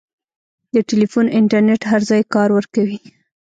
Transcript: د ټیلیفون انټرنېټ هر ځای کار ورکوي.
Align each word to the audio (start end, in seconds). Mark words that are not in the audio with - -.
د 0.73 0.75
ټیلیفون 0.89 1.25
انټرنېټ 1.39 1.81
هر 1.91 2.01
ځای 2.09 2.21
کار 2.33 2.49
ورکوي. 2.57 2.99